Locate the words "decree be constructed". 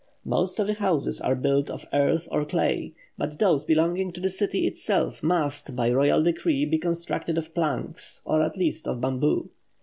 6.23-7.37